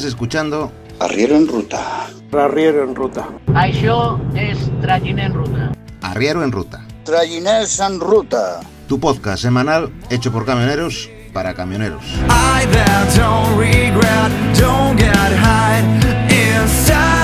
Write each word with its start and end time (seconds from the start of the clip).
Estás 0.00 0.14
escuchando 0.14 0.72
Arriero 0.98 1.36
en 1.36 1.46
ruta. 1.46 2.08
Arriero 2.32 2.84
en 2.84 2.94
ruta. 2.94 3.28
Això 3.52 4.16
és 4.32 4.56
Traginer 4.80 5.26
en 5.28 5.34
ruta. 5.34 5.66
Arriero 6.00 6.42
en 6.42 6.50
Ruta, 6.50 6.80
Trayiners 7.04 7.78
en 7.80 8.00
ruta. 8.00 8.60
tu 8.88 8.98
podcast 8.98 9.42
semanal 9.42 9.92
hecho 10.08 10.32
por 10.32 10.46
camioneros 10.46 11.10
para 11.34 11.52
camioneros. 11.52 12.02
I 12.30 12.64
that 12.72 13.12
don't 13.14 13.58
regret, 13.58 14.32
don't 14.58 14.96
get 14.96 15.32
hide 15.36 15.84
inside. 16.32 17.20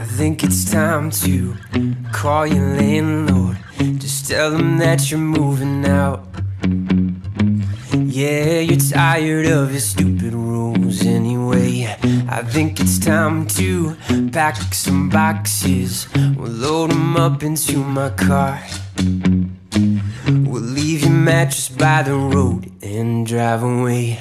I 0.00 0.04
think 0.16 0.42
it's 0.42 0.64
time 0.64 1.10
to 1.10 1.54
call 2.10 2.46
your 2.46 2.74
landlord. 2.80 3.58
Just 4.22 4.30
tell 4.30 4.50
them 4.52 4.78
that 4.78 5.10
you're 5.10 5.18
moving 5.18 5.84
out. 5.84 6.24
Yeah, 7.92 8.60
you're 8.60 8.78
tired 8.78 9.46
of 9.46 9.72
your 9.72 9.80
stupid 9.80 10.32
rules 10.32 11.04
anyway. 11.04 11.96
I 12.28 12.42
think 12.42 12.78
it's 12.78 13.00
time 13.00 13.48
to 13.58 13.96
pack 14.30 14.74
some 14.74 15.08
boxes. 15.08 16.06
We'll 16.36 16.52
load 16.52 16.90
them 16.90 17.16
up 17.16 17.42
into 17.42 17.78
my 17.78 18.10
car. 18.10 18.62
We'll 20.28 20.62
leave 20.62 21.02
your 21.02 21.10
mattress 21.10 21.68
by 21.68 22.04
the 22.04 22.14
road 22.14 22.70
and 22.80 23.26
drive 23.26 23.64
away 23.64 24.20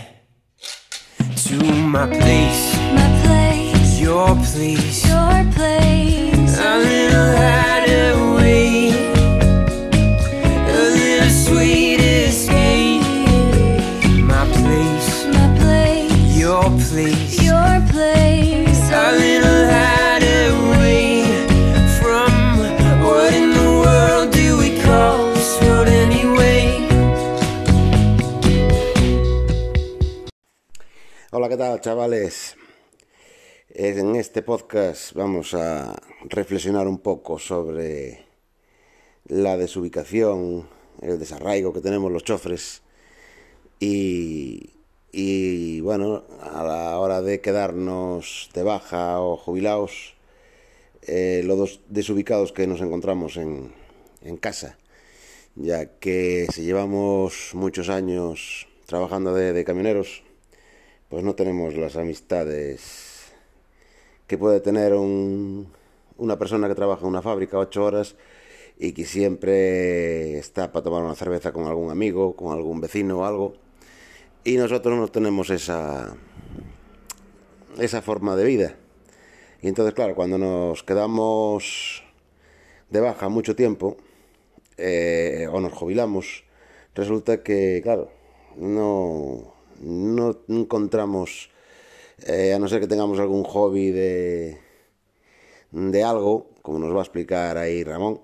to 1.45 1.58
my 1.64 2.08
place, 2.08 2.76
My 2.95 3.22
place, 3.23 4.00
your 4.02 4.36
place. 4.36 5.08
your 5.08 5.52
place. 5.54 6.58
A 6.58 6.78
little 6.80 7.36
hideaway, 7.38 8.31
tal, 31.62 31.80
chavales? 31.80 32.56
En 33.70 34.16
este 34.16 34.42
podcast 34.42 35.14
vamos 35.14 35.54
a 35.54 35.95
reflexionar 36.23 36.88
un 36.88 36.98
poco 36.98 37.38
sobre 37.38 38.26
la 39.28 39.58
desubicación, 39.58 40.67
el 41.04 41.20
desarraigo 41.20 41.72
que 41.72 41.82
tenemos 41.82 42.12
los 42.12 42.23
chofres 42.23 42.82
y, 43.80 44.72
y, 45.12 45.82
bueno, 45.82 46.23
a 46.42 46.64
la 46.64 46.98
hora 46.98 47.22
de 47.22 47.42
quedarnos 47.42 48.50
de 48.56 48.64
baja 48.64 49.22
o 49.22 49.38
jubilados, 49.38 50.16
eh, 51.04 51.44
los 51.45 51.59
dos 51.59 51.82
desubicados 51.89 52.54
que 52.54 52.66
nos 52.66 52.82
encontramos 52.82 53.38
en, 53.38 53.72
casa, 54.39 54.80
ya 55.54 56.00
que 56.00 56.48
si 56.52 56.64
llevamos 56.64 57.52
muchos 57.54 57.89
años 57.89 58.67
trabajando 58.88 59.36
de 59.36 59.64
camioneros, 59.64 60.23
pues 61.12 61.26
no 61.26 61.36
tenemos 61.36 61.76
las 61.76 61.98
amistades 61.98 63.33
que 64.27 64.38
puede 64.38 64.61
tener 64.61 64.94
un- 64.94 65.67
una 66.17 66.39
persona 66.39 66.70
que 66.70 66.76
trabaja 66.76 67.02
en 67.02 67.10
una 67.10 67.22
fábrica 67.22 67.60
ocho 67.60 67.83
horas 67.83 68.16
y 68.80 68.94
que 68.94 69.04
siempre 69.05 70.38
está 70.38 70.72
para 70.72 70.86
tomar 70.86 71.04
una 71.04 71.16
cerveza 71.16 71.52
con 71.52 71.67
algún 71.67 71.92
amigo, 71.92 72.33
con 72.38 72.54
algún 72.54 72.80
vecino 72.80 73.20
o 73.20 73.26
algo. 73.26 73.55
Y 74.45 74.55
nosotros 74.55 74.98
no 74.98 75.10
tenemos 75.10 75.49
esa, 75.49 76.16
esa 77.78 78.02
forma 78.02 78.38
de 78.38 78.45
vida. 78.45 78.76
Y 79.61 79.67
entonces, 79.67 79.93
claro, 79.93 80.16
cuando 80.16 80.38
nos 80.38 80.82
quedamos 80.83 82.04
de 82.89 83.02
baja 83.02 83.28
mucho 83.28 83.54
tiempo 83.54 83.98
eh, 84.78 85.48
o 85.52 85.60
nos 85.60 85.73
jubilamos, 85.73 86.45
resulta 86.95 87.43
que, 87.43 87.82
claro, 87.83 88.10
no, 88.55 89.61
no 89.81 90.43
encontramos, 90.47 91.49
eh, 92.25 92.53
a 92.53 92.59
no 92.59 92.67
ser 92.67 92.81
que 92.81 92.87
tengamos 92.87 93.19
algún 93.19 93.43
hobby 93.43 93.92
de, 93.92 94.59
de 95.71 96.03
algo, 96.03 96.52
como 96.61 96.80
nos 96.80 96.93
va 96.93 96.99
a 96.99 97.03
explicar 97.03 97.58
ahí 97.58 97.83
Ramón, 97.83 98.21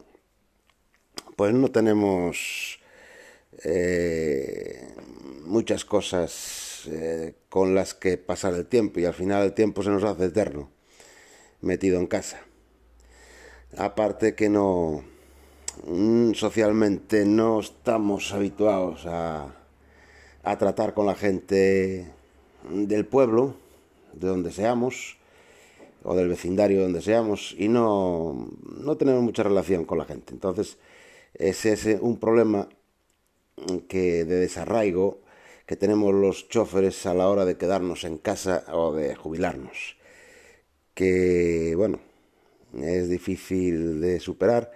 pues 1.36 1.54
no 1.54 1.72
tenemos 1.72 2.80
eh, 3.64 4.88
muchas 5.46 5.86
cosas 5.86 6.84
eh, 6.88 7.36
con 7.50 7.74
las 7.74 7.94
que 7.94 8.18
pasar 8.18 8.54
el 8.54 8.68
tiempo 8.68 9.00
y 9.00 9.06
al 9.06 9.14
final 9.14 9.44
el 9.44 9.54
tiempo 9.54 9.82
se 9.84 9.90
nos 9.90 10.04
hace 10.04 10.26
eterno 10.26 10.70
metido 11.62 12.00
en 12.00 12.08
casa. 12.08 12.42
Aparte 13.78 14.36
que 14.36 14.50
no 14.50 15.04
mm, 15.86 16.34
socialmente 16.34 17.26
no 17.26 17.60
estamos 17.60 18.32
habituados 18.34 19.06
a, 19.06 19.67
a 20.52 20.58
tratar 20.58 20.94
con 20.94 21.06
la 21.06 21.16
gente 21.16 22.08
del 22.70 23.06
pueblo, 23.06 23.56
de 24.14 24.28
donde 24.28 24.52
seamos, 24.52 25.18
o 26.04 26.16
del 26.16 26.30
vecindario 26.30 26.82
donde 26.82 27.02
seamos, 27.02 27.56
y 27.58 27.68
no, 27.68 28.50
no 28.80 28.98
tenemos 28.98 29.22
mucha 29.24 29.44
relación 29.44 29.86
con 29.86 29.98
la 29.98 30.06
gente. 30.06 30.34
Entonces, 30.34 30.78
ese 31.34 31.74
es 31.74 31.86
un 32.02 32.18
problema 32.18 32.70
que 33.88 34.24
de 34.24 34.36
desarraigo 34.40 35.20
que 35.66 35.76
tenemos 35.76 36.14
los 36.14 36.48
choferes 36.48 37.06
a 37.06 37.14
la 37.14 37.28
hora 37.28 37.44
de 37.44 37.58
quedarnos 37.58 38.06
en 38.06 38.18
casa 38.18 38.64
o 38.72 38.94
de 38.94 39.16
jubilarnos. 39.16 39.98
Que, 40.94 41.74
bueno, 41.76 42.00
es 42.82 43.10
difícil 43.10 44.00
de 44.00 44.20
superar. 44.20 44.72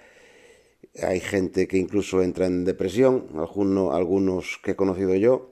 Hay 1.02 1.22
gente 1.22 1.68
que 1.68 1.78
incluso 1.78 2.22
entra 2.22 2.46
en 2.46 2.66
depresión, 2.66 3.28
alguno- 3.36 3.94
algunos 3.94 4.60
que 4.62 4.72
he 4.72 4.76
conocido 4.76 5.16
yo, 5.16 5.51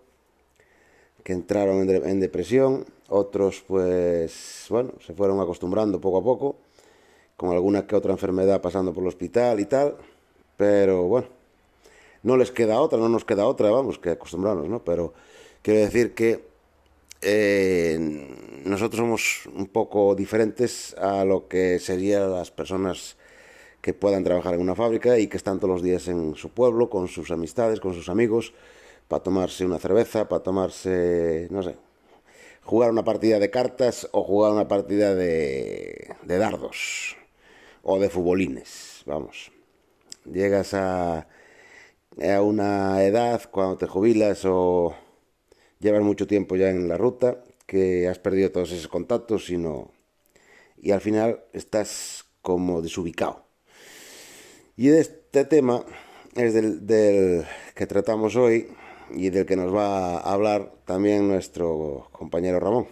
que 1.29 1.33
entraron 1.33 1.87
en, 1.87 2.09
en 2.09 2.19
depresión, 2.19 2.87
otros 3.07 3.63
pues, 3.67 4.65
bueno, 4.67 4.93
se 5.05 5.13
fueron 5.13 5.39
acostumbrando 5.39 6.01
poco 6.01 6.17
a 6.17 6.23
poco, 6.23 6.55
con 7.37 7.51
alguna 7.51 7.85
que 7.85 7.95
otra 7.95 8.13
enfermedad 8.13 8.63
pasando 8.63 8.95
por 8.95 9.03
el 9.03 9.09
hospital 9.09 9.59
y 9.59 9.65
tal, 9.65 9.95
pero 10.57 11.03
bueno, 11.03 11.27
no 12.23 12.35
les 12.35 12.49
queda 12.49 12.81
otra, 12.81 12.97
no 12.97 13.09
nos 13.09 13.25
queda 13.25 13.45
otra, 13.45 13.69
vamos, 13.69 13.99
que 13.99 14.09
acostumbrarnos, 14.09 14.67
¿no? 14.69 14.83
Pero 14.83 15.13
quiero 15.61 15.81
decir 15.81 16.15
que 16.15 16.45
eh, 17.21 17.99
nosotros 18.65 18.97
somos 18.97 19.47
un 19.53 19.67
poco 19.67 20.15
diferentes 20.15 20.95
a 20.95 21.25
lo 21.25 21.47
que 21.47 21.77
serían 21.77 22.31
las 22.31 22.49
personas 22.49 23.17
que 23.81 23.93
puedan 23.93 24.23
trabajar 24.23 24.55
en 24.55 24.61
una 24.61 24.73
fábrica 24.73 25.19
y 25.19 25.27
que 25.27 25.37
están 25.37 25.59
todos 25.59 25.75
los 25.75 25.83
días 25.83 26.07
en 26.07 26.33
su 26.33 26.49
pueblo, 26.49 26.89
con 26.89 27.07
sus 27.07 27.29
amistades, 27.29 27.79
con 27.79 27.93
sus 27.93 28.09
amigos, 28.09 28.51
para 29.09 29.23
tomarse 29.23 29.65
una 29.65 29.79
cerveza, 29.79 30.29
para 30.29 30.43
tomarse, 30.43 31.47
no 31.51 31.63
sé, 31.63 31.75
jugar 32.63 32.91
una 32.91 33.03
partida 33.03 33.39
de 33.39 33.49
cartas 33.49 34.07
o 34.13 34.23
jugar 34.23 34.53
una 34.53 34.67
partida 34.67 35.15
de, 35.15 36.15
de 36.23 36.37
dardos 36.37 37.17
o 37.83 37.99
de 37.99 38.09
futbolines, 38.09 39.03
vamos. 39.05 39.51
Llegas 40.25 40.73
a, 40.73 41.27
a 42.21 42.41
una 42.41 43.03
edad 43.03 43.41
cuando 43.51 43.77
te 43.77 43.87
jubilas 43.87 44.43
o 44.45 44.93
llevas 45.79 46.03
mucho 46.03 46.27
tiempo 46.27 46.55
ya 46.55 46.69
en 46.69 46.87
la 46.87 46.97
ruta 46.97 47.43
que 47.65 48.07
has 48.07 48.19
perdido 48.19 48.51
todos 48.51 48.71
esos 48.71 48.87
contactos 48.87 49.49
y 49.49 49.57
no 49.57 49.91
y 50.81 50.91
al 50.91 51.01
final 51.01 51.43
estás 51.53 52.25
como 52.41 52.81
desubicado. 52.81 53.45
Y 54.77 54.87
de 54.87 55.01
este 55.01 55.45
tema 55.45 55.83
es 56.35 56.53
del, 56.53 56.85
del 56.87 57.45
que 57.75 57.85
tratamos 57.87 58.35
hoy 58.35 58.69
y 59.11 59.29
del 59.29 59.45
que 59.45 59.55
nos 59.55 59.73
va 59.73 60.17
a 60.17 60.33
hablar 60.33 60.73
también 60.85 61.27
nuestro 61.27 62.07
compañero 62.11 62.59
Ramón. 62.59 62.87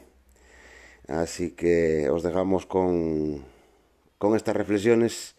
Así 1.08 1.52
que 1.52 2.10
os 2.10 2.24
dejamos 2.24 2.66
con, 2.66 3.46
con 4.18 4.36
estas 4.36 4.56
reflexiones 4.56 5.36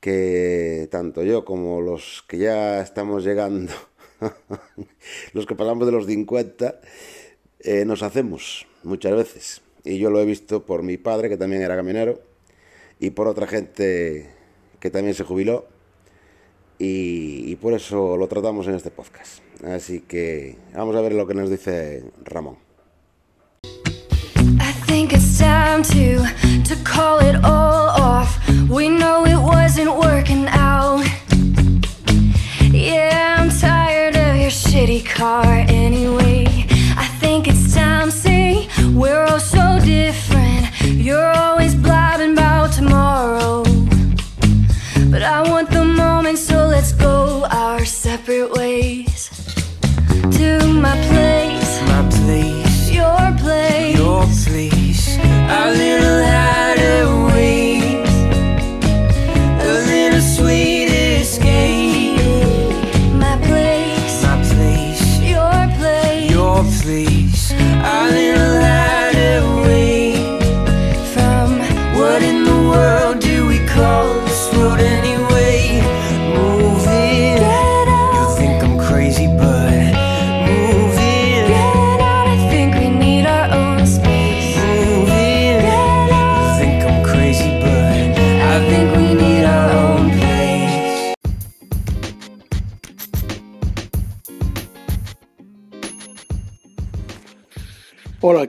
que 0.00 0.88
tanto 0.90 1.22
yo 1.22 1.44
como 1.44 1.80
los 1.80 2.24
que 2.26 2.38
ya 2.38 2.80
estamos 2.80 3.24
llegando, 3.24 3.72
los 5.32 5.46
que 5.46 5.54
pasamos 5.54 5.86
de 5.86 5.92
los 5.92 6.06
50, 6.06 6.80
eh, 7.60 7.84
nos 7.84 8.02
hacemos 8.02 8.66
muchas 8.82 9.14
veces. 9.14 9.62
Y 9.84 9.98
yo 9.98 10.10
lo 10.10 10.20
he 10.20 10.24
visto 10.24 10.66
por 10.66 10.82
mi 10.82 10.96
padre, 10.96 11.28
que 11.28 11.36
también 11.36 11.62
era 11.62 11.76
camionero, 11.76 12.20
y 12.98 13.10
por 13.10 13.28
otra 13.28 13.46
gente 13.46 14.28
que 14.80 14.90
también 14.90 15.14
se 15.14 15.24
jubiló. 15.24 15.68
Y, 16.82 17.52
y 17.52 17.56
por 17.56 17.74
eso 17.74 18.16
lo 18.16 18.26
tratamos 18.26 18.66
en 18.66 18.74
este 18.74 18.90
podcast. 18.90 19.38
Así 19.64 20.00
que 20.00 20.56
vamos 20.74 20.96
a 20.96 21.00
ver 21.00 21.12
lo 21.12 21.26
que 21.26 21.34
nos 21.34 21.48
dice 21.48 22.02
Ramón. 22.24 22.56
I 23.64 24.72
think 24.86 25.12
it's 25.12 25.38
time 25.38 25.82
to 25.84 26.24
to 26.68 26.74
call 26.82 27.20
it 27.20 27.36
all 27.44 27.88
off. 28.00 28.36
We 28.68 28.88
know 28.88 29.24
it 29.24 29.38
wasn't 29.38 29.94
working 29.96 30.48
out. 30.48 31.04
Yeah, 32.72 33.36
I'm 33.38 33.50
tired 33.50 34.02
apart 35.22 35.70
anyway. 35.70 36.44
I 36.96 37.06
think 37.20 37.46
it's 37.46 37.74
time, 37.74 38.10
see, 38.10 38.68
we're 38.92 39.24
all 39.24 39.38
so 39.38 39.78
different. 39.84 40.66
You're 40.82 41.32
always 41.32 41.74
blabbing 41.74 42.32
about 42.32 42.72
tomorrow. 42.72 43.62
But 45.10 45.22
I 45.22 45.48
want 45.48 45.70
the 45.70 45.84
moment, 45.84 46.38
so 46.38 46.61
let's 46.82 46.94
go 46.94 47.46
our 47.52 47.84
separate 47.84 48.50
ways. 48.50 48.71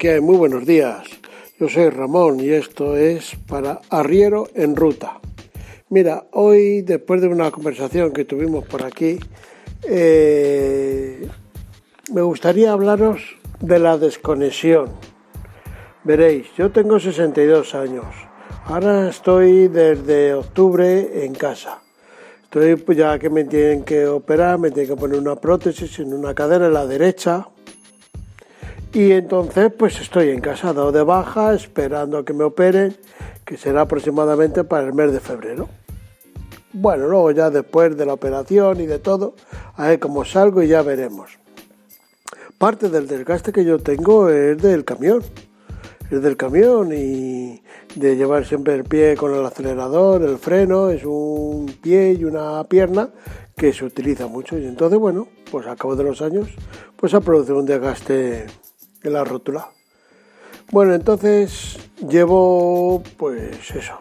¿Qué? 0.04 0.20
Muy 0.20 0.36
buenos 0.36 0.66
días. 0.66 1.08
Yo 1.58 1.70
soy 1.70 1.88
Ramón 1.88 2.42
y 2.42 2.50
esto 2.50 2.98
es 2.98 3.38
para 3.48 3.80
Arriero 3.90 4.50
en 4.54 4.76
Ruta. 4.76 5.22
Mira, 5.88 6.26
hoy 6.34 6.82
después 6.82 7.22
de 7.22 7.30
una 7.30 7.52
conversación 7.52 8.12
que 8.12 8.26
tuvimos 8.26 8.66
por 8.66 8.84
aquí, 8.84 9.18
eh, 9.84 11.26
me 12.12 12.22
gustaría 12.22 12.74
hablaros 12.74 13.22
de 13.62 13.80
la 13.80 13.98
desconexión. 13.98 14.90
Veréis, 16.04 16.48
yo 16.58 16.70
tengo 16.70 17.00
62 17.00 17.74
años. 17.74 18.08
Ahora 18.66 19.08
estoy 19.08 19.70
desde 19.70 20.34
octubre 20.34 21.24
en 21.24 21.34
casa. 21.34 21.82
Estoy 22.44 22.76
pues, 22.76 22.98
ya 22.98 23.18
que 23.20 23.30
me 23.30 23.46
tienen 23.46 23.86
que 23.86 24.06
operar, 24.08 24.60
me 24.60 24.70
tienen 24.70 24.94
que 24.96 25.00
poner 25.00 25.18
una 25.18 25.38
prótesis 25.38 25.98
en 26.00 26.14
una 26.14 26.34
cadera 26.34 26.68
en 26.68 26.74
la 26.74 26.86
derecha. 26.86 27.48
Y 28.94 29.12
entonces 29.12 29.72
pues 29.76 30.00
estoy 30.00 30.30
en 30.30 30.40
casa, 30.40 30.72
dado 30.72 30.92
de 30.92 31.02
baja, 31.02 31.56
esperando 31.56 32.20
a 32.20 32.26
que 32.26 32.34
me 32.34 32.44
operen, 32.44 32.96
que 33.44 33.58
será 33.58 33.82
aproximadamente 33.82 34.64
para 34.64 34.86
el 34.86 34.94
mes 34.94 35.12
de 35.12 35.20
febrero. 35.20 35.68
Bueno, 36.74 37.08
luego 37.08 37.32
ya 37.32 37.50
después 37.50 37.98
de 37.98 38.06
la 38.06 38.14
operación 38.14 38.82
y 38.82 38.86
de 38.86 39.00
todo, 39.00 39.34
a 39.76 39.88
ver 39.88 40.00
cómo 40.00 40.24
salgo 40.26 40.62
y 40.62 40.68
ya 40.68 40.84
veremos. 40.84 41.40
Parte 42.60 42.90
del 42.90 43.08
desgaste 43.08 43.52
que 43.52 43.66
yo 43.66 43.80
tengo 43.80 44.30
es 44.30 44.62
del 44.62 44.86
camión, 44.86 45.24
es 46.12 46.22
del 46.22 46.38
camión 46.38 46.92
y 46.94 47.64
de 47.96 48.16
llevar 48.16 48.46
siempre 48.46 48.76
el 48.76 48.84
pie 48.84 49.18
con 49.18 49.34
el 49.34 49.44
acelerador, 49.44 50.22
el 50.22 50.38
freno, 50.38 50.92
es 50.92 51.04
un 51.04 51.66
pie 51.82 52.14
y 52.14 52.26
una 52.26 52.64
pierna 52.66 53.10
que 53.58 53.74
se 53.74 53.86
utiliza 53.86 54.28
mucho 54.28 54.56
y 54.58 54.68
entonces 54.68 55.00
bueno, 55.00 55.28
pues 55.52 55.66
a 55.66 55.76
cabo 55.76 55.96
de 55.96 56.04
los 56.04 56.22
años 56.22 56.48
pues 56.96 57.16
ha 57.16 57.22
producido 57.22 57.58
un 57.58 57.66
desgaste 57.66 58.46
en 59.04 59.14
la 59.14 59.24
rótula. 59.24 59.70
Bueno, 60.72 60.94
entonces 60.94 61.78
llevo 62.08 63.04
pues 63.18 63.76
eso, 63.76 63.94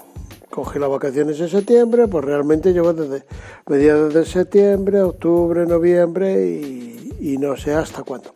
cogí 0.50 0.78
las 0.78 0.90
vacaciones 0.90 1.38
en 1.40 1.49
septiembre, 1.49 2.08
pues 2.08 2.25
realmente 2.25 2.72
llevo 2.72 2.93
desde 2.93 3.25
mediados 3.66 4.14
de 4.14 4.25
septiembre, 4.25 5.02
octubre, 5.02 5.66
noviembre 5.66 6.46
y, 6.46 7.16
y 7.20 7.38
no 7.38 7.56
sé 7.56 7.75
hasta 7.75 8.02
cuándo. 8.02 8.32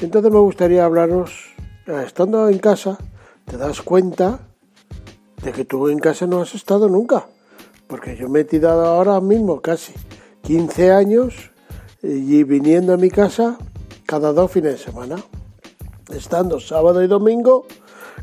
Entonces 0.00 0.30
me 0.30 0.38
gustaría 0.38 0.84
hablaros, 0.84 1.54
eh, 1.86 2.02
estando 2.04 2.48
en 2.48 2.58
casa, 2.58 2.98
te 3.46 3.56
das 3.56 3.80
cuenta 3.80 4.40
de 5.42 5.52
que 5.52 5.64
tú 5.64 5.88
en 5.88 5.98
casa 5.98 6.26
no 6.26 6.42
has 6.42 6.54
estado 6.54 6.88
nunca, 6.88 7.26
porque 7.86 8.16
yo 8.16 8.28
me 8.28 8.40
he 8.40 8.44
tirado 8.44 8.84
ahora 8.86 9.20
mismo 9.20 9.60
casi 9.60 9.94
15 10.42 10.92
años 10.92 11.50
y 12.02 12.42
viniendo 12.44 12.92
a 12.92 12.96
mi 12.96 13.10
casa 13.10 13.56
cada 14.04 14.32
dos 14.32 14.50
fines 14.50 14.72
de 14.72 14.78
semana, 14.78 15.16
estando 16.14 16.60
sábado 16.60 17.02
y 17.02 17.06
domingo 17.06 17.66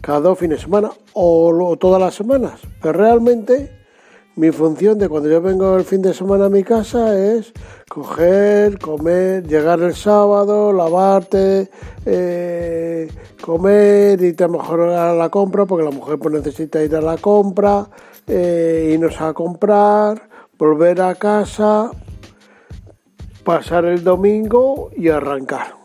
cada 0.02 0.20
dos 0.20 0.40
fines 0.40 0.58
de 0.60 0.64
semana 0.64 0.92
o, 1.14 1.78
todas 1.80 2.02
las 2.02 2.16
semanas, 2.16 2.60
pero 2.82 3.00
realmente 3.00 3.84
mi 4.36 4.52
función 4.52 4.98
de 4.98 5.08
cuando 5.08 5.30
yo 5.30 5.42
vengo 5.42 5.78
el 5.78 5.84
fin 5.84 6.02
de 6.02 6.14
semana 6.14 6.46
a 6.46 6.50
mi 6.50 6.64
casa 6.64 7.16
es 7.16 7.54
coger, 7.88 8.80
comer, 8.80 9.48
llegar 9.48 9.80
el 9.82 9.94
sábado, 9.94 10.74
lavarte, 10.74 11.70
eh, 12.06 13.08
comer, 13.42 14.20
irte 14.22 14.44
a 14.44 14.48
mejor 14.48 14.82
a 14.90 15.14
la 15.14 15.30
compra, 15.30 15.66
porque 15.66 15.86
la 15.86 15.92
mujer 15.92 16.18
pues 16.18 16.34
necesita 16.34 16.82
ir 16.84 16.96
a 16.96 17.02
la 17.02 17.18
compra, 17.18 17.88
eh, 18.26 18.92
irnos 18.94 19.22
a 19.22 19.34
comprar, 19.34 20.28
volver 20.58 21.00
a 21.02 21.14
casa, 21.14 21.92
pasar 23.44 23.86
el 23.86 24.04
domingo 24.04 24.90
y 24.98 25.10
arrancar. 25.10 25.83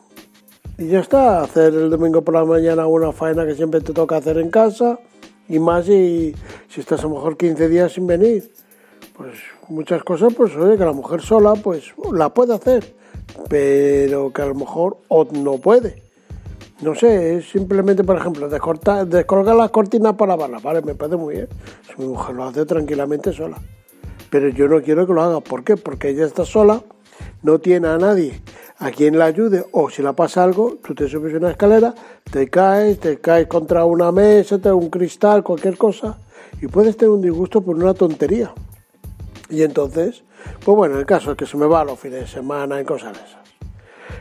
Y 0.81 0.87
ya 0.87 1.01
está, 1.01 1.43
hacer 1.43 1.75
el 1.75 1.91
domingo 1.91 2.23
por 2.23 2.35
la 2.35 2.45
mañana 2.45 2.87
una 2.87 3.11
faena 3.11 3.45
que 3.45 3.57
siempre 3.57 3.81
te 3.81 3.93
toca 3.93 4.19
hacer 4.19 4.39
en 4.39 4.49
casa 4.49 5.01
y 5.49 5.59
más 5.59 5.87
si, 5.87 6.33
si 6.69 6.81
estás 6.81 7.01
a 7.01 7.09
lo 7.09 7.17
mejor 7.17 7.37
15 7.37 7.69
días 7.69 7.93
sin 7.95 8.07
venir. 8.07 8.53
Pues 9.17 9.33
muchas 9.69 10.05
cosas, 10.05 10.33
pues 10.35 10.55
oye, 10.55 10.79
que 10.79 10.85
la 10.85 10.93
mujer 10.93 11.21
sola 11.21 11.55
pues 11.55 11.93
la 12.13 12.33
puede 12.33 12.55
hacer, 12.55 12.95
pero 13.49 14.33
que 14.33 14.43
a 14.43 14.47
lo 14.47 14.55
mejor 14.55 14.99
no 15.33 15.59
puede. 15.59 16.01
No 16.81 16.95
sé, 16.95 17.39
es 17.39 17.51
simplemente, 17.51 18.05
por 18.05 18.17
ejemplo, 18.17 18.49
descortar, 18.49 19.05
descolgar 19.05 19.57
las 19.57 19.73
cortinas 19.73 20.15
para 20.15 20.37
lavarlas, 20.37 20.63
vale, 20.63 20.81
me 20.83 20.95
parece 20.95 21.17
muy 21.17 21.35
bien. 21.35 21.49
Si 21.89 22.01
mi 22.01 22.07
mujer 22.07 22.37
lo 22.37 22.45
hace 22.45 22.65
tranquilamente 22.65 23.33
sola. 23.33 23.59
Pero 24.31 24.49
yo 24.51 24.69
no 24.69 24.81
quiero 24.81 25.09
que 25.09 25.13
lo 25.13 25.23
haga. 25.23 25.41
¿Por 25.41 25.65
qué? 25.65 25.77
Porque 25.77 26.11
ella 26.11 26.25
está 26.25 26.45
sola, 26.45 26.85
no 27.43 27.59
tiene 27.59 27.89
a 27.89 27.99
nadie 27.99 28.41
a 28.79 28.91
quien 28.91 29.19
la 29.19 29.25
ayude, 29.27 29.65
o 29.73 29.91
si 29.91 30.03
la 30.03 30.13
pasa 30.13 30.45
algo, 30.45 30.77
tú 30.85 30.95
te 30.95 31.09
subes 31.09 31.35
una 31.35 31.51
escalera, 31.51 31.95
te 32.31 32.49
caes, 32.49 33.01
te 33.01 33.19
caes 33.19 33.47
contra 33.49 33.85
una 33.85 34.13
mesa, 34.13 34.59
te- 34.59 34.71
un 34.73 34.89
cristal, 34.89 35.43
cualquier 35.43 35.77
cosa, 35.77 36.19
y 36.61 36.69
puedes 36.69 36.97
tener 36.97 37.11
un 37.11 37.21
disgusto 37.23 37.61
por 37.61 37.77
una 37.77 37.95
tontería. 37.95 38.53
Y 39.51 39.63
entonces, 39.63 40.23
pues 40.65 40.77
bueno, 40.77 40.99
el 40.99 41.07
caso 41.07 41.33
es 41.33 41.37
que 41.37 41.47
se 41.47 41.57
me 41.57 41.67
va 41.67 41.85
los 41.85 41.99
fines 41.99 42.21
de 42.21 42.27
semana 42.29 42.81
y 42.81 42.85
cosas 42.85 43.15
de 43.15 43.19
esas. 43.25 43.39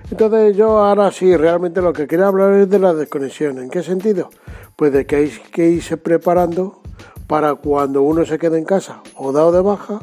Entonces 0.10 0.56
yo 0.56 0.80
ahora 0.80 1.12
sí, 1.12 1.36
realmente 1.36 1.82
lo 1.82 1.92
que 1.94 2.08
quería 2.08 2.28
hablar 2.28 2.54
es 2.54 2.70
de 2.70 2.80
la 2.80 2.94
desconexión. 2.94 3.58
¿En 3.60 3.70
qué 3.70 3.84
sentido? 3.84 4.30
Pues 4.76 4.94
de 4.94 5.06
que 5.06 5.18
hay 5.18 5.30
que 5.52 5.68
irse 5.70 5.98
preparando 5.98 6.82
para 7.28 7.56
cuando 7.56 8.02
uno 8.04 8.26
se 8.26 8.40
quede 8.40 8.58
en 8.58 8.64
casa 8.64 9.02
o 9.16 9.34
dado 9.34 9.52
de 9.52 9.62
baja 9.62 10.00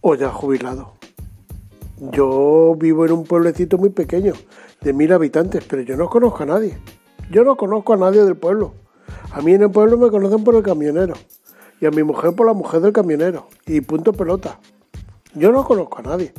o 0.00 0.14
ya 0.14 0.30
jubilado. 0.30 0.93
Yo 2.12 2.74
vivo 2.78 3.04
en 3.04 3.12
un 3.12 3.24
pueblecito 3.24 3.78
muy 3.78 3.90
pequeño, 3.90 4.32
de 4.80 4.92
mil 4.92 5.12
habitantes, 5.12 5.64
pero 5.68 5.82
yo 5.82 5.96
no 5.96 6.08
conozco 6.08 6.42
a 6.42 6.46
nadie. 6.46 6.78
Yo 7.30 7.44
no 7.44 7.56
conozco 7.56 7.94
a 7.94 7.96
nadie 7.96 8.24
del 8.24 8.36
pueblo. 8.36 8.74
A 9.32 9.40
mí 9.40 9.54
en 9.54 9.62
el 9.62 9.70
pueblo 9.70 9.96
me 9.96 10.10
conocen 10.10 10.44
por 10.44 10.54
el 10.54 10.62
camionero 10.62 11.14
y 11.80 11.86
a 11.86 11.90
mi 11.90 12.02
mujer 12.02 12.34
por 12.34 12.46
la 12.46 12.52
mujer 12.52 12.80
del 12.80 12.92
camionero 12.92 13.48
y 13.66 13.80
punto 13.80 14.12
pelota. 14.12 14.58
Yo 15.34 15.52
no 15.52 15.64
conozco 15.64 15.98
a 15.98 16.02
nadie. 16.02 16.32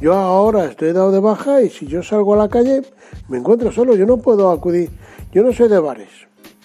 Yo 0.00 0.14
ahora 0.14 0.64
estoy 0.66 0.92
dado 0.92 1.10
de 1.10 1.20
baja 1.20 1.62
y 1.62 1.70
si 1.70 1.86
yo 1.86 2.02
salgo 2.02 2.34
a 2.34 2.36
la 2.36 2.48
calle 2.48 2.82
me 3.28 3.38
encuentro 3.38 3.72
solo. 3.72 3.94
Yo 3.94 4.06
no 4.06 4.18
puedo 4.18 4.50
acudir. 4.50 4.90
Yo 5.32 5.42
no 5.42 5.52
soy 5.52 5.68
de 5.68 5.78
bares. 5.78 6.10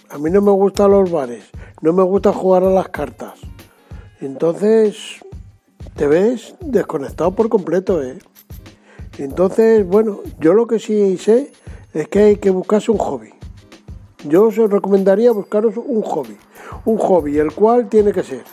A 0.09 0.17
mí 0.17 0.29
no 0.29 0.41
me 0.41 0.51
gustan 0.51 0.91
los 0.91 1.11
bares. 1.11 1.45
No 1.81 1.93
me 1.93 2.03
gusta 2.03 2.31
jugar 2.31 2.63
a 2.63 2.69
las 2.69 2.89
cartas. 2.89 3.39
Entonces 4.21 5.23
te 5.95 6.07
ves 6.07 6.55
desconectado 6.61 7.31
por 7.31 7.49
completo, 7.49 8.01
¿eh? 8.01 8.19
Entonces, 9.17 9.85
bueno, 9.85 10.21
yo 10.39 10.53
lo 10.53 10.67
que 10.67 10.79
sí 10.79 11.17
sé 11.17 11.51
es 11.93 12.07
que 12.07 12.19
hay 12.19 12.35
que 12.37 12.49
buscarse 12.49 12.91
un 12.91 12.97
hobby. 12.97 13.29
Yo 14.27 14.45
os 14.45 14.55
recomendaría 14.55 15.31
buscaros 15.31 15.77
un 15.77 16.01
hobby. 16.01 16.37
Un 16.85 16.97
hobby 16.97 17.37
el 17.37 17.53
cual 17.53 17.89
tiene 17.89 18.11
que 18.11 18.23
ser 18.23 18.43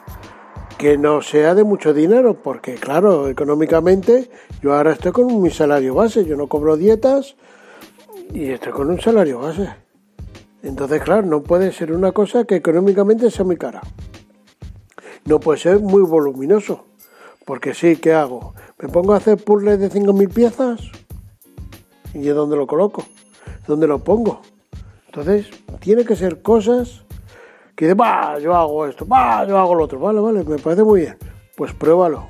que 0.80 0.96
no 0.96 1.20
sea 1.20 1.54
de 1.54 1.62
mucho 1.62 1.92
dinero, 1.92 2.38
porque 2.42 2.76
claro, 2.76 3.28
económicamente 3.28 4.30
yo 4.62 4.74
ahora 4.74 4.92
estoy 4.92 5.12
con 5.12 5.42
mi 5.42 5.50
salario 5.50 5.94
base, 5.94 6.24
yo 6.24 6.38
no 6.38 6.46
cobro 6.46 6.78
dietas 6.78 7.36
y 8.32 8.48
estoy 8.48 8.72
con 8.72 8.88
un 8.88 8.98
salario 8.98 9.40
base. 9.40 9.68
Entonces, 10.62 11.02
claro, 11.02 11.26
no 11.26 11.42
puede 11.42 11.72
ser 11.72 11.92
una 11.92 12.12
cosa 12.12 12.44
que 12.44 12.56
económicamente 12.56 13.30
sea 13.30 13.44
muy 13.44 13.58
cara. 13.58 13.82
No 15.26 15.38
puede 15.38 15.58
ser 15.58 15.80
muy 15.80 16.00
voluminoso, 16.00 16.86
porque 17.50 17.74
sí, 17.74 17.96
¿qué 17.96 18.12
hago? 18.12 18.54
¿Me 18.78 18.88
pongo 18.88 19.12
a 19.12 19.16
hacer 19.16 19.36
puzzles 19.36 19.80
de 19.80 19.90
5.000 19.90 20.32
piezas? 20.32 20.82
¿Y 22.14 22.28
es 22.28 22.32
dónde 22.36 22.54
lo 22.54 22.64
coloco? 22.68 23.04
¿Dónde 23.66 23.88
lo 23.88 24.04
pongo? 24.04 24.40
Entonces, 25.06 25.50
tiene 25.80 26.04
que 26.04 26.14
ser 26.14 26.42
cosas 26.42 27.02
que 27.74 27.88
de, 27.88 27.94
va, 27.94 28.38
yo 28.38 28.54
hago 28.54 28.86
esto, 28.86 29.04
va, 29.04 29.44
yo 29.48 29.58
hago 29.58 29.74
lo 29.74 29.82
otro. 29.82 29.98
Vale, 29.98 30.20
vale, 30.20 30.44
me 30.44 30.58
parece 30.58 30.84
muy 30.84 31.00
bien. 31.00 31.16
Pues 31.56 31.72
pruébalo. 31.74 32.28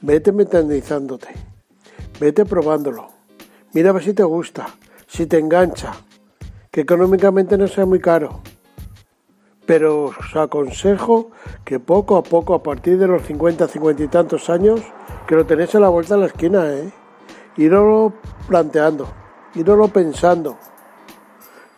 Vete 0.00 0.32
metalizándote. 0.32 1.28
Vete 2.18 2.46
probándolo. 2.46 3.08
Mira 3.74 3.90
a 3.90 3.92
ver 3.92 4.02
si 4.02 4.14
te 4.14 4.22
gusta, 4.22 4.66
si 5.08 5.26
te 5.26 5.38
engancha. 5.38 5.92
Que 6.70 6.80
económicamente 6.80 7.58
no 7.58 7.68
sea 7.68 7.84
muy 7.84 8.00
caro. 8.00 8.40
Pero 9.70 10.06
os 10.06 10.34
aconsejo 10.34 11.30
que 11.64 11.78
poco 11.78 12.16
a 12.16 12.24
poco, 12.24 12.54
a 12.54 12.60
partir 12.60 12.98
de 12.98 13.06
los 13.06 13.22
50, 13.22 13.68
50 13.68 14.02
y 14.02 14.08
tantos 14.08 14.50
años, 14.50 14.80
que 15.28 15.36
lo 15.36 15.46
tenéis 15.46 15.72
a 15.76 15.78
la 15.78 15.88
vuelta 15.88 16.16
de 16.16 16.22
la 16.22 16.26
esquina, 16.26 16.68
¿eh? 16.74 16.90
Irlo 17.56 18.12
planteando, 18.48 19.06
irlo 19.54 19.86
pensando 19.86 20.58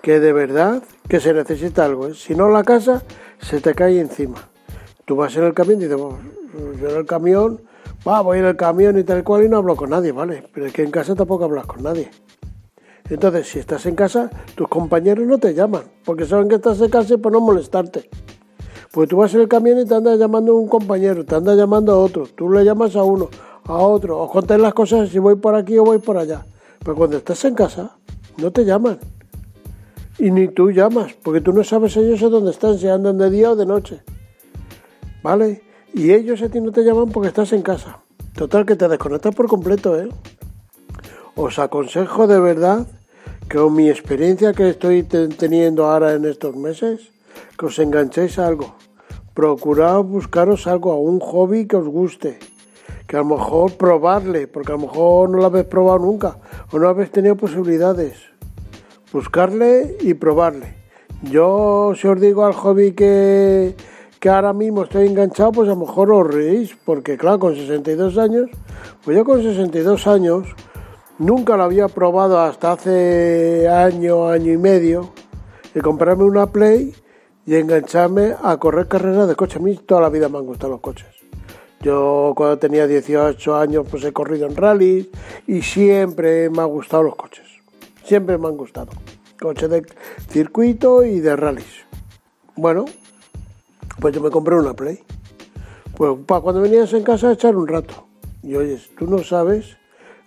que 0.00 0.20
de 0.20 0.32
verdad 0.32 0.82
que 1.06 1.20
se 1.20 1.34
necesita 1.34 1.84
algo. 1.84 2.06
¿eh? 2.06 2.14
Si 2.14 2.34
no 2.34 2.48
la 2.48 2.64
casa 2.64 3.02
se 3.38 3.60
te 3.60 3.74
cae 3.74 4.00
encima. 4.00 4.38
Tú 5.04 5.16
vas 5.16 5.36
en 5.36 5.44
el 5.44 5.52
camión 5.52 5.78
y 5.80 5.84
dices, 5.84 6.00
"Bueno, 6.00 6.18
yo 6.80 6.88
en 6.88 6.96
el 6.96 7.04
camión, 7.04 7.60
va, 8.08 8.22
voy 8.22 8.38
en 8.38 8.46
el 8.46 8.56
camión 8.56 8.98
y 8.98 9.04
tal 9.04 9.22
cual 9.22 9.44
y 9.44 9.50
no 9.50 9.58
hablo 9.58 9.76
con 9.76 9.90
nadie, 9.90 10.12
¿vale? 10.12 10.48
Pero 10.50 10.64
es 10.64 10.72
que 10.72 10.82
en 10.82 10.90
casa 10.90 11.14
tampoco 11.14 11.44
hablas 11.44 11.66
con 11.66 11.82
nadie. 11.82 12.10
Entonces, 13.08 13.48
si 13.48 13.58
estás 13.58 13.84
en 13.86 13.94
casa, 13.94 14.30
tus 14.54 14.68
compañeros 14.68 15.26
no 15.26 15.38
te 15.38 15.54
llaman, 15.54 15.82
porque 16.04 16.24
saben 16.24 16.48
que 16.48 16.56
estás 16.56 16.80
en 16.80 16.90
casa 16.90 17.14
y 17.14 17.16
por 17.16 17.32
no 17.32 17.40
molestarte. 17.40 18.08
Pues 18.90 19.08
tú 19.08 19.16
vas 19.16 19.34
en 19.34 19.40
el 19.40 19.48
camión 19.48 19.78
y 19.78 19.86
te 19.86 19.94
andas 19.94 20.18
llamando 20.18 20.52
a 20.52 20.56
un 20.56 20.68
compañero, 20.68 21.24
te 21.24 21.34
andas 21.34 21.56
llamando 21.56 21.92
a 21.92 21.98
otro, 21.98 22.26
tú 22.26 22.50
le 22.50 22.64
llamas 22.64 22.94
a 22.96 23.02
uno, 23.02 23.28
a 23.64 23.74
otro, 23.74 24.18
os 24.18 24.30
contáis 24.30 24.60
las 24.60 24.74
cosas 24.74 25.08
si 25.08 25.18
voy 25.18 25.36
por 25.36 25.54
aquí 25.54 25.78
o 25.78 25.84
voy 25.84 25.98
por 25.98 26.18
allá. 26.18 26.44
Pero 26.78 26.96
cuando 26.96 27.16
estás 27.16 27.44
en 27.44 27.54
casa, 27.54 27.96
no 28.36 28.50
te 28.50 28.64
llaman. 28.64 28.98
Y 30.18 30.30
ni 30.30 30.48
tú 30.48 30.70
llamas, 30.70 31.14
porque 31.22 31.40
tú 31.40 31.52
no 31.52 31.64
sabes 31.64 31.96
ellos 31.96 32.20
dónde 32.20 32.50
están, 32.50 32.78
si 32.78 32.88
andan 32.88 33.18
de 33.18 33.30
día 33.30 33.52
o 33.52 33.56
de 33.56 33.66
noche. 33.66 34.02
¿Vale? 35.22 35.62
Y 35.94 36.12
ellos 36.12 36.42
a 36.42 36.48
ti 36.48 36.60
no 36.60 36.72
te 36.72 36.82
llaman 36.82 37.10
porque 37.10 37.28
estás 37.28 37.52
en 37.52 37.62
casa. 37.62 38.00
Total, 38.34 38.66
que 38.66 38.76
te 38.76 38.88
desconectas 38.88 39.34
por 39.34 39.46
completo, 39.46 39.98
¿eh? 39.98 40.08
Os 41.34 41.58
aconsejo 41.58 42.26
de 42.26 42.38
verdad 42.40 42.86
que 43.48 43.58
con 43.58 43.74
mi 43.74 43.88
experiencia 43.90 44.52
que 44.52 44.68
estoy 44.70 45.02
te- 45.02 45.28
teniendo 45.28 45.86
ahora 45.86 46.14
en 46.14 46.24
estos 46.24 46.54
meses, 46.56 47.10
que 47.58 47.66
os 47.66 47.78
enganchéis 47.78 48.38
a 48.38 48.46
algo. 48.46 48.74
Procurad 49.34 50.02
buscaros 50.02 50.66
algo, 50.66 50.92
a 50.92 50.98
un 51.00 51.20
hobby 51.20 51.66
que 51.66 51.76
os 51.76 51.88
guste. 51.88 52.38
Que 53.06 53.16
a 53.16 53.20
lo 53.20 53.26
mejor 53.36 53.72
probarle, 53.76 54.46
porque 54.46 54.72
a 54.72 54.76
lo 54.76 54.82
mejor 54.86 55.30
no 55.30 55.38
lo 55.38 55.46
habéis 55.46 55.66
probado 55.66 55.98
nunca 55.98 56.36
o 56.70 56.78
no 56.78 56.88
habéis 56.88 57.10
tenido 57.10 57.36
posibilidades 57.36 58.16
buscarle 59.12 59.98
y 60.00 60.14
probarle. 60.14 60.74
Yo, 61.22 61.92
si 61.94 62.08
os 62.08 62.18
digo 62.18 62.46
al 62.46 62.54
hobby 62.54 62.92
que, 62.92 63.76
que 64.18 64.28
ahora 64.30 64.54
mismo 64.54 64.84
estoy 64.84 65.06
enganchado, 65.06 65.52
pues 65.52 65.68
a 65.68 65.72
lo 65.74 65.80
mejor 65.84 66.10
os 66.12 66.26
reís, 66.26 66.74
porque 66.86 67.18
claro, 67.18 67.38
con 67.38 67.54
62 67.54 68.16
años, 68.16 68.48
pues 69.04 69.14
yo 69.14 69.24
con 69.24 69.42
62 69.42 70.06
años 70.06 70.46
nunca 71.22 71.56
lo 71.56 71.62
había 71.62 71.88
probado 71.88 72.40
hasta 72.40 72.72
hace 72.72 73.68
año, 73.68 74.28
año 74.28 74.52
y 74.52 74.58
medio, 74.58 75.12
de 75.72 75.80
comprarme 75.80 76.24
una 76.24 76.46
Play 76.46 76.94
y 77.46 77.54
engancharme 77.54 78.34
a 78.42 78.56
correr 78.58 78.88
carreras 78.88 79.28
de 79.28 79.36
coche. 79.36 79.58
A 79.58 79.62
mí 79.62 79.76
toda 79.76 80.00
la 80.00 80.08
vida 80.08 80.28
me 80.28 80.38
han 80.38 80.46
gustado 80.46 80.72
los 80.72 80.80
coches. 80.80 81.06
Yo 81.80 82.32
cuando 82.36 82.58
tenía 82.58 82.86
18 82.86 83.56
años 83.56 83.86
pues 83.90 84.04
he 84.04 84.12
corrido 84.12 84.46
en 84.46 84.56
rally 84.56 85.10
y 85.46 85.62
siempre 85.62 86.50
me 86.50 86.62
han 86.62 86.68
gustado 86.68 87.04
los 87.04 87.16
coches. 87.16 87.46
Siempre 88.04 88.36
me 88.38 88.48
han 88.48 88.56
gustado. 88.56 88.90
Coches 89.40 89.70
de 89.70 89.86
circuito 90.28 91.04
y 91.04 91.20
de 91.20 91.34
rallies. 91.34 91.86
Bueno, 92.54 92.84
pues 94.00 94.14
yo 94.14 94.20
me 94.20 94.30
compré 94.30 94.56
una 94.56 94.74
Play. 94.74 95.00
Pues 95.96 96.18
para 96.26 96.40
cuando 96.40 96.60
venías 96.60 96.92
en 96.92 97.02
casa 97.02 97.28
a 97.28 97.32
echar 97.32 97.56
un 97.56 97.66
rato. 97.68 98.06
Y 98.42 98.56
oyes, 98.56 98.90
tú 98.98 99.06
no 99.06 99.18
sabes 99.18 99.76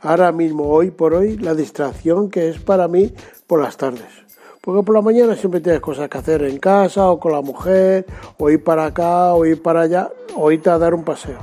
ahora 0.02 0.32
mismo, 0.32 0.68
hoy 0.68 0.92
por 0.92 1.14
hoy, 1.14 1.38
la 1.38 1.54
distracción 1.54 2.30
que 2.30 2.50
es 2.50 2.60
para 2.60 2.88
mí 2.88 3.14
por 3.48 3.62
las 3.62 3.78
tardes. 3.78 4.26
Porque 4.62 4.84
por 4.84 4.96
la 4.96 5.02
mañana 5.02 5.36
siempre 5.36 5.62
tienes 5.62 5.82
cosas 5.82 6.10
que 6.10 6.18
hacer 6.18 6.42
en 6.44 6.58
casa 6.58 7.10
o 7.12 7.20
con 7.20 7.32
la 7.32 7.42
mujer, 7.42 8.06
o 8.38 8.50
ir 8.50 8.64
para 8.64 8.86
acá, 8.86 9.34
o 9.34 9.46
ir 9.46 9.62
para 9.62 9.82
allá, 9.82 10.10
o 10.36 10.52
irte 10.52 10.70
a 10.70 10.78
dar 10.78 10.94
un 10.94 11.04
paseo. 11.04 11.38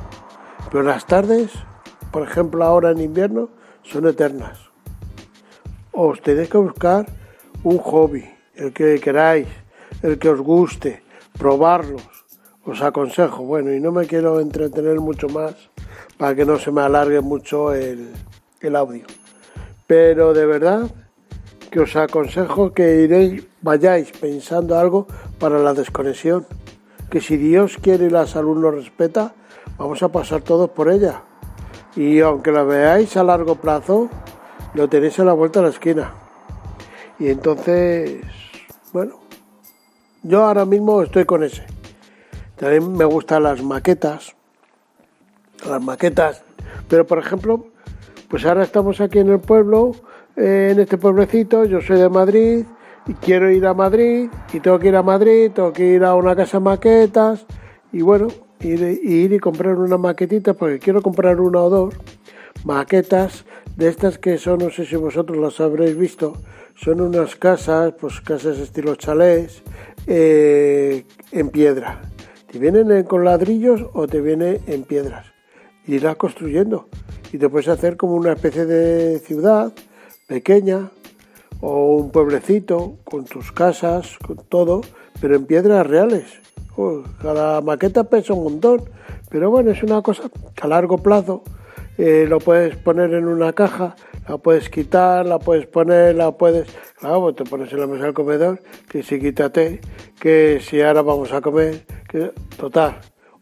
Pero 0.70 0.82
las 0.82 1.06
tardes, 1.06 1.50
por 2.10 2.22
ejemplo 2.22 2.64
ahora 2.64 2.90
en 2.90 3.00
invierno, 3.00 3.48
son 3.84 4.08
eternas. 4.08 4.58
Os 5.92 6.20
tenéis 6.20 6.48
que 6.48 6.58
buscar 6.58 7.06
un 7.62 7.78
hobby, 7.78 8.28
el 8.56 8.72
que 8.72 8.98
queráis, 9.00 9.46
el 10.02 10.18
que 10.18 10.28
os 10.28 10.40
guste, 10.40 11.02
probarlos. 11.38 12.02
Os 12.64 12.80
aconsejo, 12.80 13.44
bueno, 13.44 13.72
y 13.72 13.80
no 13.80 13.92
me 13.92 14.06
quiero 14.06 14.40
entretener 14.40 15.00
mucho 15.00 15.28
más 15.28 15.54
para 16.16 16.34
que 16.34 16.44
no 16.44 16.58
se 16.58 16.70
me 16.70 16.80
alargue 16.80 17.20
mucho 17.20 17.72
el, 17.72 18.12
el 18.62 18.76
audio. 18.76 19.04
Pero 19.86 20.32
de 20.32 20.46
verdad 20.46 20.90
que 21.70 21.80
os 21.80 21.96
aconsejo 21.96 22.72
que 22.72 23.02
iréis, 23.02 23.46
vayáis 23.62 24.12
pensando 24.12 24.78
algo 24.78 25.06
para 25.38 25.58
la 25.58 25.74
desconexión. 25.74 26.46
Que 27.10 27.20
si 27.20 27.36
Dios 27.36 27.78
quiere 27.80 28.06
y 28.06 28.10
la 28.10 28.26
salud 28.26 28.58
nos 28.58 28.74
respeta, 28.74 29.34
vamos 29.78 30.02
a 30.02 30.08
pasar 30.08 30.42
todos 30.42 30.70
por 30.70 30.90
ella. 30.90 31.22
Y 31.96 32.20
aunque 32.20 32.52
la 32.52 32.62
veáis 32.62 33.16
a 33.16 33.24
largo 33.24 33.56
plazo, 33.56 34.08
lo 34.74 34.88
tenéis 34.88 35.18
a 35.18 35.24
la 35.24 35.32
vuelta 35.32 35.60
de 35.60 35.66
la 35.66 35.72
esquina. 35.72 36.14
Y 37.18 37.28
entonces, 37.28 38.20
bueno, 38.92 39.20
yo 40.22 40.44
ahora 40.44 40.64
mismo 40.64 41.02
estoy 41.02 41.24
con 41.24 41.42
ese. 41.42 41.66
También 42.56 42.92
me 42.92 43.04
gustan 43.04 43.42
las 43.42 43.62
maquetas. 43.62 44.34
Las 45.66 45.82
maquetas. 45.82 46.42
Pero 46.88 47.06
por 47.06 47.18
ejemplo, 47.18 47.71
pues 48.32 48.46
ahora 48.46 48.62
estamos 48.62 48.98
aquí 49.02 49.18
en 49.18 49.28
el 49.28 49.40
pueblo, 49.40 49.92
eh, 50.36 50.70
en 50.72 50.80
este 50.80 50.96
pueblecito, 50.96 51.66
yo 51.66 51.82
soy 51.82 52.00
de 52.00 52.08
Madrid 52.08 52.64
y 53.06 53.12
quiero 53.12 53.50
ir 53.50 53.66
a 53.66 53.74
Madrid 53.74 54.30
y 54.54 54.60
tengo 54.60 54.78
que 54.78 54.88
ir 54.88 54.96
a 54.96 55.02
Madrid, 55.02 55.50
tengo 55.54 55.70
que 55.70 55.84
ir 55.84 56.02
a 56.02 56.14
una 56.14 56.34
casa 56.34 56.56
de 56.56 56.64
maquetas 56.64 57.44
y 57.92 58.00
bueno, 58.00 58.28
ir, 58.60 59.02
y 59.02 59.38
comprar 59.38 59.76
una 59.76 59.98
maquetita 59.98 60.54
porque 60.54 60.78
quiero 60.78 61.02
comprar 61.02 61.42
una 61.42 61.60
o 61.60 61.68
dos 61.68 61.94
maquetas 62.64 63.44
de 63.76 63.88
estas 63.88 64.16
que 64.16 64.38
son, 64.38 64.60
no 64.60 64.70
sé 64.70 64.86
si 64.86 64.96
vosotros 64.96 65.36
las 65.36 65.60
habréis 65.60 65.94
visto, 65.94 66.32
son 66.74 67.02
unas 67.02 67.36
casas, 67.36 67.92
pues 68.00 68.22
casas 68.22 68.56
estilo 68.56 68.94
chalés, 68.94 69.62
eh, 70.06 71.04
en 71.32 71.50
piedra. 71.50 72.00
Te 72.50 72.58
vienen 72.58 72.90
eh, 72.92 73.04
con 73.04 73.26
ladrillos 73.26 73.84
o 73.92 74.06
te 74.06 74.22
viene 74.22 74.62
en 74.66 74.84
piedras. 74.84 75.31
Y 75.86 75.96
irás 75.96 76.16
construyendo. 76.16 76.88
Y 77.32 77.38
te 77.38 77.48
puedes 77.48 77.68
hacer 77.68 77.96
como 77.96 78.14
una 78.14 78.32
especie 78.32 78.66
de 78.66 79.18
ciudad 79.20 79.72
pequeña 80.26 80.90
o 81.60 81.96
un 81.96 82.10
pueblecito 82.10 82.98
con 83.04 83.24
tus 83.24 83.52
casas, 83.52 84.18
con 84.18 84.36
todo, 84.36 84.82
pero 85.20 85.36
en 85.36 85.46
piedras 85.46 85.86
reales. 85.86 86.24
Oh, 86.76 87.02
cada 87.20 87.60
maqueta 87.60 88.04
pesa 88.04 88.34
un 88.34 88.44
montón, 88.44 88.84
pero 89.30 89.50
bueno, 89.50 89.70
es 89.70 89.82
una 89.82 90.02
cosa 90.02 90.24
que 90.54 90.62
a 90.62 90.68
largo 90.68 90.98
plazo 90.98 91.42
eh, 91.98 92.26
lo 92.28 92.38
puedes 92.38 92.76
poner 92.76 93.12
en 93.12 93.26
una 93.26 93.52
caja, 93.52 93.94
la 94.26 94.38
puedes 94.38 94.70
quitar, 94.70 95.26
la 95.26 95.38
puedes 95.38 95.66
poner, 95.66 96.14
la 96.14 96.32
puedes... 96.32 96.66
Claro, 96.98 97.20
pues 97.20 97.36
te 97.36 97.44
pones 97.44 97.72
en 97.72 97.80
la 97.80 97.86
mesa 97.86 98.04
del 98.04 98.14
comedor, 98.14 98.62
que 98.88 99.02
si 99.02 99.20
quítate, 99.20 99.80
que 100.18 100.60
si 100.62 100.80
ahora 100.80 101.02
vamos 101.02 101.32
a 101.32 101.40
comer, 101.40 101.84
que 102.08 102.32
total. 102.56 102.98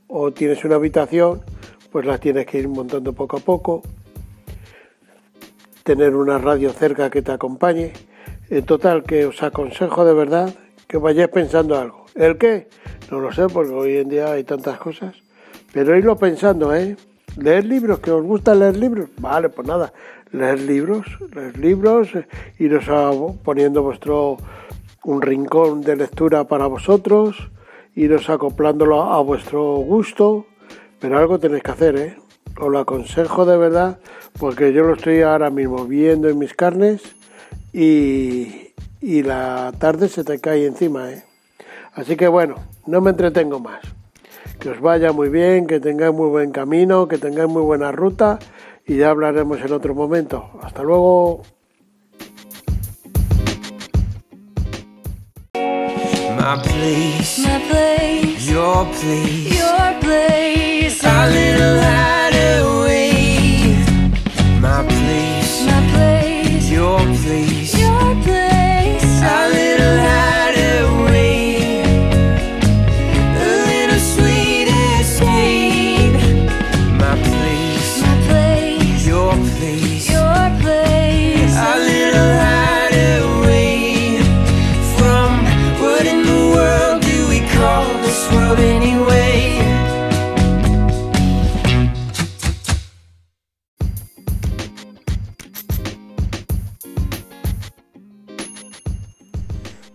O 0.09 0.33
tienes 0.33 0.65
una 0.65 0.77
habitación, 0.77 1.43
pues 1.91 2.07
la 2.07 2.19
tienes 2.19 2.47
que 2.47 2.59
ir 2.59 2.69
montando 2.69 3.13
poco 3.13 3.37
a 3.39 3.41
poco. 3.41 3.83
Tener 5.85 6.15
una 6.15 6.39
radio 6.39 6.71
cerca 6.73 7.11
que 7.11 7.23
te 7.23 7.33
acompañe. 7.33 7.93
En 8.49 8.65
total, 8.65 9.03
que 9.05 9.27
os 9.27 9.43
aconsejo 9.43 10.05
de 10.05 10.13
verdad 10.15 10.55
que 10.87 10.99
vayáis 10.99 11.29
pensando 11.29 11.79
algo. 11.79 12.07
¿El 12.15 12.37
qué? 12.37 12.69
No 13.11 13.21
lo 13.21 13.33
sé, 13.33 13.47
porque 13.49 13.73
hoy 13.73 13.97
en 13.97 14.09
día 14.09 14.33
hay 14.33 14.45
tantas 14.45 14.79
cosas. 14.79 15.15
Pero 15.73 15.97
irlo 15.97 16.17
pensando, 16.17 16.75
¿eh? 16.75 16.97
¿Leer 17.37 17.65
libros? 17.65 18.01
¿Que 18.01 18.11
os 18.11 18.23
gusta 18.25 18.55
leer 18.55 18.77
libros? 18.77 19.09
Vale, 19.21 19.49
pues 19.51 19.67
nada, 19.69 19.93
leer 20.33 20.61
libros, 20.61 21.07
leer 21.33 21.57
libros, 21.59 22.13
eh, 22.17 22.27
iros 22.59 22.89
a- 22.89 23.13
poniendo 23.45 23.83
vuestro 23.83 24.37
un 25.05 25.23
rincón 25.23 25.81
de 25.83 25.95
lectura 25.95 26.45
para 26.45 26.67
vosotros, 26.67 27.37
iros 27.95 28.29
acoplándolo 28.29 29.03
a 29.03 29.21
vuestro 29.23 29.77
gusto, 29.77 30.47
pero 31.01 31.19
algo 31.19 31.39
tenéis 31.39 31.63
que 31.63 31.71
hacer, 31.71 31.97
¿eh? 31.97 32.17
Os 32.59 32.71
lo 32.71 32.79
aconsejo 32.79 33.47
de 33.47 33.57
verdad, 33.57 33.99
porque 34.39 34.73
yo 34.73 34.83
lo 34.85 34.95
estoy 34.95 35.23
ahora 35.23 35.51
mismo 35.51 35.87
viendo 35.87 36.29
en 36.29 36.39
mis 36.39 36.55
carnes 36.55 37.01
y, 37.73 38.73
y 39.01 39.23
la 39.23 39.73
tarde 39.79 40.09
se 40.09 40.25
te 40.25 40.41
cae 40.41 40.67
encima, 40.67 41.11
¿eh? 41.11 41.25
Así 41.95 42.17
que 42.17 42.29
bueno, 42.29 42.57
no 42.87 43.01
me 43.01 43.11
entretengo 43.11 43.61
más. 43.61 43.81
Que 44.59 44.71
os 44.71 44.81
vaya 44.81 45.13
muy 45.13 45.31
bien, 45.31 45.67
que 45.67 45.81
tengáis 45.81 46.13
muy 46.13 46.29
buen 46.29 46.53
camino, 46.53 47.09
que 47.09 47.17
tengáis 47.17 47.49
muy 47.49 47.63
buena 47.63 47.93
ruta 47.93 48.39
y 48.87 48.97
ya 48.97 49.11
hablaremos 49.11 49.59
en 49.61 49.73
otro 49.73 49.95
momento. 49.95 50.51
Hasta 50.63 50.83
luego. 50.83 51.43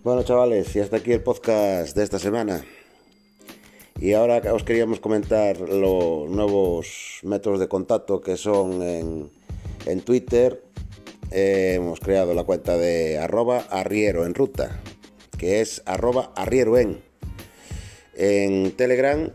Bueno, 0.05 0.21
chavales, 0.21 0.75
y 0.75 0.81
hasta 0.81 0.97
aquí 0.97 1.13
el 1.13 1.23
podcast 1.23 1.97
de 1.97 2.03
esta 2.03 2.19
semana. 2.19 2.63
Y 3.99 4.13
ahora 4.13 4.53
os 4.53 4.63
queríamos 4.63 4.99
comentar 4.99 5.59
los 5.59 6.29
nuevos 6.29 7.21
métodos 7.23 7.59
de 7.59 7.67
contacto 7.67 8.21
que 8.21 8.37
son 8.37 8.83
en, 8.83 9.31
en 9.87 10.01
Twitter. 10.01 10.61
Eh, 11.31 11.73
hemos 11.77 11.99
creado 12.01 12.35
la 12.35 12.43
cuenta 12.43 12.77
de 12.77 13.17
arroba 13.17 13.65
arriero 13.71 14.27
en 14.27 14.35
ruta, 14.35 14.79
que 15.39 15.59
es 15.61 15.81
arroba 15.87 16.31
arriero 16.35 16.77
en. 16.77 17.01
En 18.13 18.73
Telegram 18.73 19.31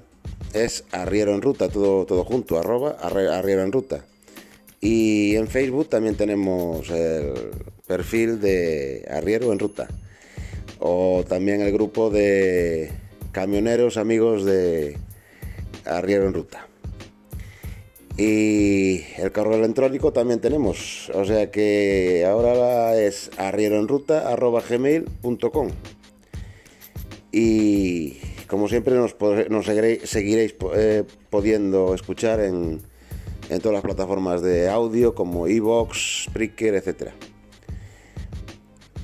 es 0.53 0.85
arriero 0.93 1.35
en 1.35 1.43
ruta, 1.43 1.69
todo, 1.69 2.07
todo 2.07 2.23
junto, 2.23 2.61
arroba 2.61 2.91
arriero 2.91 3.65
en 3.65 3.73
ruta. 3.73 4.05
Y 4.81 5.35
en 5.35 5.49
Facebook 5.49 5.89
también 5.89 6.17
tenemos 6.17 6.89
el 6.91 7.51
perfil 7.89 8.41
de 8.41 9.05
arriero 9.11 9.53
en 9.53 9.59
ruta 9.59 9.89
o 10.81 11.25
también 11.29 11.61
el 11.61 11.73
grupo 11.73 12.11
de 12.11 12.91
camioneros 13.33 13.97
amigos 13.97 14.45
de 14.45 14.99
Arriero 15.85 16.27
en 16.27 16.35
Ruta. 16.35 16.67
Y 18.17 19.03
el 19.17 19.31
correo 19.33 19.55
electrónico 19.55 20.13
también 20.13 20.41
tenemos, 20.41 21.11
o 21.15 21.25
sea 21.25 21.51
que 21.51 22.25
ahora 22.29 23.01
es 23.01 23.31
arrieroenruta.gmail.com 23.39 25.71
Y 27.33 28.19
como 28.47 28.69
siempre 28.69 28.95
nos, 28.97 29.17
nos 29.49 29.65
seguiréis, 29.65 30.55
eh, 30.75 31.05
pudiendo 31.31 31.95
escuchar 31.95 32.41
en, 32.41 32.83
en 33.49 33.61
todas 33.61 33.75
las 33.75 33.83
plataformas 33.83 34.43
de 34.43 34.69
audio 34.69 35.15
como 35.15 35.47
Evox, 35.47 36.25
Spreaker, 36.27 36.75
etc. 36.75 37.13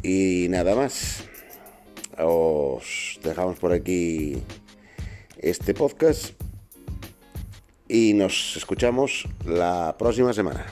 Y 0.03 0.49
nada 0.51 0.75
más 0.75 1.26
os 2.18 3.18
dejamos 3.22 3.59
por 3.59 3.72
aquí 3.72 4.42
este 5.38 5.74
podcast 5.74 6.33
y 7.88 8.14
nos 8.14 8.57
escuchamos 8.57 9.29
la 9.44 9.96
próxima 9.98 10.33
semana. 10.33 10.66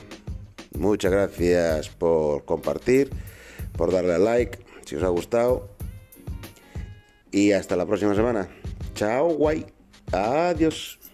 Muchas 0.77 1.11
gracias 1.11 1.89
por 1.89 2.45
compartir, 2.45 3.09
por 3.77 3.91
darle 3.91 4.15
a 4.15 4.19
like 4.19 4.59
si 4.85 4.95
os 4.95 5.03
ha 5.03 5.09
gustado 5.09 5.69
y 7.31 7.51
hasta 7.51 7.75
la 7.75 7.85
próxima 7.85 8.15
semana. 8.15 8.49
Chao, 8.93 9.29
guay. 9.29 9.65
Adiós. 10.11 11.04